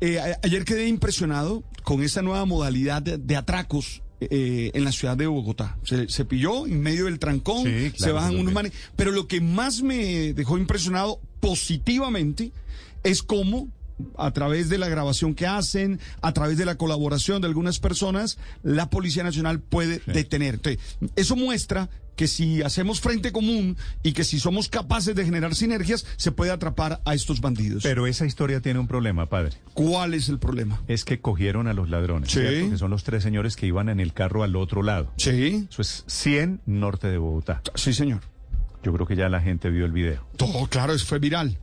Eh, 0.00 0.18
a- 0.18 0.38
ayer 0.42 0.64
quedé 0.64 0.88
impresionado 0.88 1.62
con 1.82 2.02
esta 2.02 2.22
nueva 2.22 2.44
modalidad 2.44 3.02
de, 3.02 3.18
de 3.18 3.36
atracos 3.36 4.02
eh, 4.20 4.70
en 4.74 4.84
la 4.84 4.92
ciudad 4.92 5.16
de 5.16 5.26
Bogotá. 5.26 5.76
Se, 5.84 6.08
se 6.08 6.24
pilló 6.24 6.66
en 6.66 6.80
medio 6.80 7.04
del 7.06 7.18
trancón, 7.18 7.64
Sí, 7.64 7.90
claro, 7.90 7.94
se 7.96 8.12
bajan 8.12 8.36
unos 8.38 8.52
manes. 8.54 8.72
Pero 8.96 9.10
lo 9.12 9.26
que 9.28 9.40
más 9.40 9.82
me 9.82 10.32
dejó 10.32 10.56
impresionado 10.58 11.20
positivamente 11.40 12.52
es 13.02 13.22
cómo 13.22 13.68
a 14.16 14.30
través 14.32 14.68
de 14.68 14.78
la 14.78 14.88
grabación 14.88 15.34
que 15.34 15.46
hacen, 15.46 16.00
a 16.22 16.32
través 16.32 16.58
de 16.58 16.64
la 16.64 16.76
colaboración 16.76 17.40
de 17.40 17.48
algunas 17.48 17.78
personas, 17.78 18.38
la 18.62 18.90
Policía 18.90 19.22
Nacional 19.22 19.60
puede 19.60 20.00
detener. 20.06 20.54
Entonces, 20.54 20.80
eso 21.16 21.36
muestra 21.36 21.88
que 22.16 22.28
si 22.28 22.62
hacemos 22.62 23.00
frente 23.00 23.32
común 23.32 23.76
y 24.04 24.12
que 24.12 24.22
si 24.22 24.38
somos 24.38 24.68
capaces 24.68 25.16
de 25.16 25.24
generar 25.24 25.56
sinergias, 25.56 26.06
se 26.16 26.30
puede 26.30 26.52
atrapar 26.52 27.00
a 27.04 27.12
estos 27.14 27.40
bandidos. 27.40 27.82
Pero 27.82 28.06
esa 28.06 28.24
historia 28.24 28.60
tiene 28.60 28.78
un 28.78 28.86
problema, 28.86 29.26
padre. 29.26 29.56
¿Cuál 29.74 30.14
es 30.14 30.28
el 30.28 30.38
problema? 30.38 30.80
Es 30.86 31.04
que 31.04 31.20
cogieron 31.20 31.66
a 31.66 31.72
los 31.74 31.90
ladrones, 31.90 32.30
Sí. 32.30 32.38
¿cierto? 32.38 32.70
Que 32.70 32.78
son 32.78 32.90
los 32.90 33.02
tres 33.02 33.24
señores 33.24 33.56
que 33.56 33.66
iban 33.66 33.88
en 33.88 33.98
el 33.98 34.12
carro 34.12 34.44
al 34.44 34.54
otro 34.54 34.84
lado. 34.84 35.12
Sí, 35.16 35.66
Eso 35.68 35.82
es 35.82 36.04
100 36.06 36.60
norte 36.66 37.08
de 37.08 37.18
Bogotá. 37.18 37.62
sí, 37.74 37.92
señor. 37.92 38.20
Yo 38.84 38.92
creo 38.92 39.06
que 39.06 39.16
ya 39.16 39.28
la 39.28 39.40
gente 39.40 39.70
vio 39.70 39.84
el 39.86 39.92
video. 39.92 40.24
Todo, 40.36 40.66
claro, 40.68 40.92
eso 40.92 41.06
fue 41.06 41.18
viral. 41.18 41.58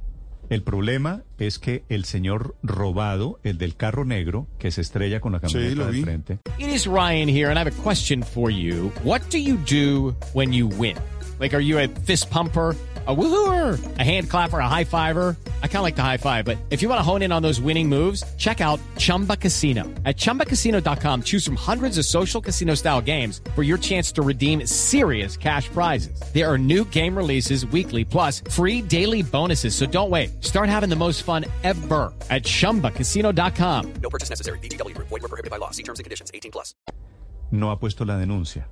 El 0.51 0.63
problema 0.63 1.23
es 1.39 1.59
que 1.59 1.85
el 1.87 2.03
señor 2.03 2.55
robado, 2.61 3.39
el 3.43 3.57
del 3.57 3.77
carro 3.77 4.03
negro, 4.03 4.47
que 4.59 4.69
se 4.69 4.81
estrella 4.81 5.21
con 5.21 5.31
la 5.31 5.39
camioneta 5.39 5.75
lo 5.75 5.85
del 5.85 5.93
vi. 5.93 6.03
frente, 6.03 6.39
It 6.59 6.67
is 6.67 6.87
Ryan 6.87 7.29
here, 7.29 7.49
and 7.49 7.57
I 7.57 7.61
have 7.63 7.71
a 7.71 7.81
question 7.81 8.21
for 8.21 8.51
you. 8.51 8.91
What 9.05 9.21
do 9.31 9.37
you 9.37 9.55
do 9.55 10.13
when 10.33 10.51
you 10.51 10.67
win? 10.67 10.97
Like, 11.39 11.55
are 11.55 11.63
you 11.63 11.79
a 11.79 11.87
fist 11.87 12.29
pumper? 12.29 12.75
A 13.07 13.15
woohooer, 13.15 13.79
a 13.97 14.03
hand 14.03 14.29
clapper, 14.29 14.59
a 14.59 14.67
high 14.67 14.83
fiver. 14.83 15.37
I 15.63 15.67
kind 15.67 15.77
of 15.77 15.83
like 15.83 15.95
the 15.95 16.03
high 16.03 16.17
five, 16.17 16.45
but 16.45 16.59
if 16.69 16.83
you 16.83 16.89
want 16.89 16.99
to 16.99 17.03
hone 17.03 17.23
in 17.23 17.31
on 17.31 17.41
those 17.41 17.59
winning 17.59 17.89
moves, 17.89 18.23
check 18.37 18.61
out 18.61 18.79
Chumba 18.99 19.35
Casino. 19.35 19.85
At 20.05 20.17
chumbacasino.com, 20.17 21.23
choose 21.23 21.43
from 21.43 21.55
hundreds 21.55 21.97
of 21.97 22.05
social 22.05 22.39
casino 22.39 22.75
style 22.75 23.01
games 23.01 23.41
for 23.55 23.63
your 23.63 23.79
chance 23.79 24.11
to 24.11 24.21
redeem 24.21 24.67
serious 24.67 25.35
cash 25.35 25.67
prizes. 25.69 26.21
There 26.31 26.47
are 26.47 26.59
new 26.59 26.85
game 26.85 27.17
releases 27.17 27.65
weekly, 27.65 28.05
plus 28.05 28.43
free 28.51 28.83
daily 28.83 29.23
bonuses. 29.23 29.73
So 29.73 29.87
don't 29.87 30.11
wait. 30.11 30.43
Start 30.43 30.69
having 30.69 30.89
the 30.89 30.95
most 30.95 31.23
fun 31.23 31.45
ever 31.63 32.13
at 32.29 32.43
chumbacasino.com. 32.43 33.93
No 34.03 34.09
purchase 34.11 34.29
necessary. 34.29 34.59
VGW 34.59 34.93
Group. 34.93 35.07
Void 35.07 35.23
were 35.23 35.27
prohibited 35.27 35.49
by 35.49 35.57
law. 35.57 35.71
See 35.71 35.83
terms 35.83 35.97
and 35.97 36.03
conditions. 36.03 36.29
18 36.35 36.51
plus. 36.51 36.75
no 37.51 37.69
ha 37.69 37.79
puesto 37.79 38.05
la 38.05 38.17
denuncia. 38.17 38.67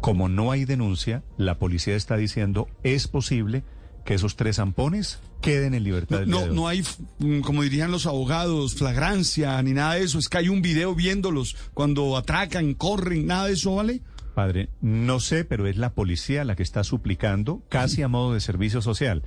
Como 0.00 0.28
no 0.28 0.52
hay 0.52 0.64
denuncia, 0.64 1.24
la 1.36 1.58
policía 1.58 1.96
está 1.96 2.16
diciendo, 2.16 2.68
es 2.84 3.08
posible 3.08 3.64
que 4.06 4.14
esos 4.14 4.36
tres 4.36 4.56
zampones 4.56 5.18
queden 5.42 5.74
en 5.74 5.84
libertad. 5.84 6.24
No, 6.24 6.46
no, 6.46 6.54
no 6.54 6.68
hay, 6.68 6.82
mm, 7.18 7.40
como 7.40 7.62
dirían 7.62 7.90
los 7.90 8.06
abogados, 8.06 8.74
flagrancia 8.76 9.60
ni 9.62 9.72
nada 9.72 9.94
de 9.94 10.04
eso. 10.04 10.18
Es 10.18 10.30
que 10.30 10.38
hay 10.38 10.48
un 10.48 10.62
video 10.62 10.94
viéndolos 10.94 11.56
cuando 11.74 12.16
atracan, 12.16 12.72
corren, 12.72 13.26
nada 13.26 13.48
de 13.48 13.52
eso, 13.52 13.74
¿vale? 13.74 14.00
Padre, 14.34 14.70
no 14.80 15.18
sé, 15.18 15.44
pero 15.44 15.66
es 15.66 15.76
la 15.76 15.92
policía 15.92 16.44
la 16.44 16.56
que 16.56 16.62
está 16.62 16.84
suplicando, 16.84 17.62
casi 17.68 18.02
a 18.02 18.08
modo 18.08 18.32
de 18.32 18.40
servicio 18.40 18.80
social, 18.80 19.22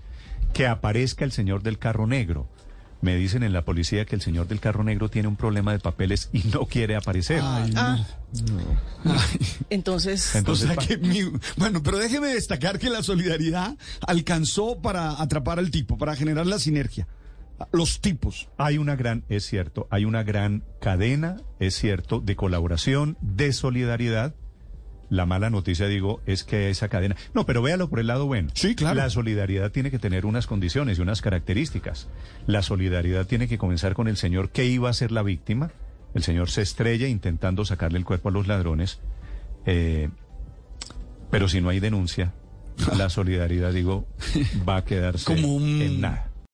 que 0.54 0.66
aparezca 0.66 1.26
el 1.26 1.32
señor 1.32 1.62
del 1.62 1.78
carro 1.78 2.08
negro. 2.08 2.48
Me 3.02 3.16
dicen 3.16 3.44
en 3.44 3.54
la 3.54 3.64
policía 3.64 4.04
que 4.06 4.16
el 4.16 4.22
señor 4.22 4.48
del 4.48 4.60
carro 4.60 4.84
negro 4.84 5.10
tiene 5.10 5.28
un 5.30 5.38
problema 5.38 5.72
de 5.72 5.80
papeles 5.80 6.30
y 6.34 6.40
no 6.54 6.66
quiere 6.66 6.96
aparecer. 6.98 7.42
Ay, 7.44 7.72
no. 7.72 8.06
Entonces, 9.70 10.36
Entonces, 10.36 10.66
o 10.66 10.68
sea 10.68 10.76
pa- 10.76 10.86
que 10.86 10.98
mi- 10.98 11.32
bueno, 11.58 11.82
pero 11.84 11.98
déjeme 11.98 12.28
destacar 12.28 12.80
que 12.80 12.90
la 12.90 13.04
solidaridad 13.04 13.78
alcanzó 14.06 14.82
para 14.82 15.22
atrapar 15.22 15.60
al 15.60 15.72
tipo, 15.72 15.98
para 15.98 16.16
generar 16.16 16.46
la 16.48 16.60
sinergia. 16.60 17.08
Los 17.74 18.00
tipos. 18.00 18.48
hay 18.58 18.78
una 18.78 18.96
gran, 18.96 19.26
es 19.28 19.46
cierto, 19.46 19.88
hay 19.92 20.06
una 20.06 20.24
gran 20.24 20.64
cadena, 20.80 21.42
es 21.60 21.76
cierto, 21.76 22.22
de 22.22 22.36
colaboración, 22.38 23.18
de 23.22 23.52
solidaridad. 23.52 24.34
La 25.10 25.26
mala 25.26 25.50
noticia, 25.50 25.88
digo, 25.88 26.22
es 26.28 26.44
que 26.44 26.70
esa 26.70 26.88
cadena... 26.88 27.16
No, 27.34 27.46
pero 27.46 27.62
véalo 27.64 27.90
por 27.90 28.00
el 28.00 28.06
lado 28.08 28.28
bueno. 28.28 28.50
Sí, 28.54 28.76
claro. 28.76 28.96
La 28.98 29.10
solidaridad 29.10 29.72
tiene 29.72 29.90
que 29.90 29.98
tener 29.98 30.26
unas 30.26 30.46
condiciones 30.46 31.00
y 31.00 31.02
unas 31.02 31.22
características. 31.22 32.08
La 32.46 32.62
solidaridad 32.62 33.26
tiene 33.26 33.48
que 33.48 33.58
comenzar 33.58 33.96
con 33.96 34.08
el 34.08 34.18
señor 34.18 34.50
que 34.52 34.66
iba 34.66 34.88
a 34.90 34.94
ser 34.94 35.12
la 35.12 35.24
víctima. 35.24 35.72
El 36.14 36.22
señor 36.24 36.50
se 36.52 36.62
estrella 36.62 37.08
intentando 37.08 37.66
sacarle 37.66 37.98
el 37.98 38.06
cuerpo 38.06 38.30
a 38.30 38.32
los 38.32 38.46
ladrones. 38.48 39.00
Eh, 39.66 40.10
pero 41.32 41.48
si 41.50 41.60
no 41.62 41.70
hay 41.70 41.80
denuncia, 41.80 42.34
la 42.98 43.10
solidaridad, 43.10 43.74
digo, 43.74 44.08
va 44.68 44.78
a 44.78 44.86
quedarse 44.86 45.26
Como 45.26 45.56
un- 45.56 45.82
en 45.82 46.02
nada. 46.02 46.29